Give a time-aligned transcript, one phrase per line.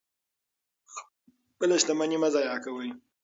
[0.93, 2.89] خپله شتمني مه ضایع کوئ.